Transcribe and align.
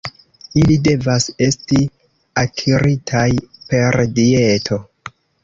Ili 0.59 0.77
devas 0.87 1.27
esti 1.47 1.81
akiritaj 2.45 3.27
per 3.69 4.01
dieto. 4.19 4.83